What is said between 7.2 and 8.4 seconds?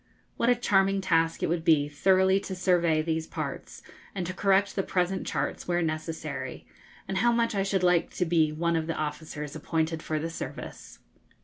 much I should like to